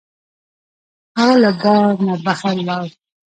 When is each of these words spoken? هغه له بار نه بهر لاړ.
هغه 1.19 1.35
له 1.43 1.51
بار 1.61 1.93
نه 2.07 2.15
بهر 2.25 2.55
لاړ. 2.67 2.87